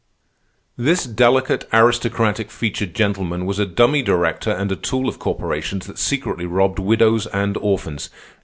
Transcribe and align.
"This 0.77 1.03
delicate, 1.03 1.69
aristocratic 1.71 2.49
featured 2.49 2.95
gentleman 2.95 3.45
was 3.45 3.59
a 3.59 3.67
dummy 3.67 4.01
director 4.01 4.49
and 4.49 4.71
a 4.71 4.75
tool 4.75 5.07
of 5.07 5.19
corporations 5.19 5.85
that 5.85 5.99
secretly 5.99 6.47
robbed 6.47 6.79
widows 6.79 7.27
and 7.27 7.55
orphans. 7.57 8.09